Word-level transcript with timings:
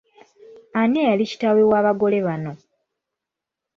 Ani 0.79 0.97
eyali 1.03 1.25
Kitaawe 1.31 1.61
w’Abagole 1.71 2.19
bano? 2.27 2.51